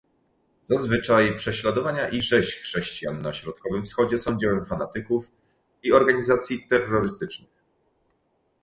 [0.63, 5.31] Zazwyczaj prześladowania i rzeź chrześcijan na Środkowym Wschodzie są dziełem fanatyków
[5.83, 7.63] i organizacji terrorystycznych